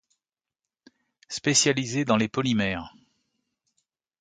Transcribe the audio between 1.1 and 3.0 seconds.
Spécialisé dans les polymères.